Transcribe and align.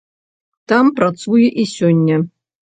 Там 0.73 0.89
працуе 1.01 1.45
і 1.61 1.69
сёння. 1.77 2.21